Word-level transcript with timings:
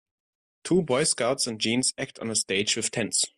Two 0.63 0.81
boy 0.81 1.03
scouts 1.03 1.45
in 1.45 1.59
jeans 1.59 1.93
act 1.95 2.17
on 2.17 2.31
a 2.31 2.35
stage 2.35 2.75
with 2.75 2.89
tents. 2.89 3.23